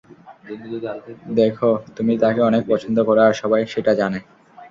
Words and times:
দেখো, 1.39 1.69
তুমি 1.95 2.13
তাকে 2.23 2.41
অনেক 2.49 2.63
পছন্দ 2.71 2.97
করো 3.07 3.21
আর 3.27 3.33
সবাই 3.41 3.61
সেটা 3.73 3.91
জানে। 4.01 4.19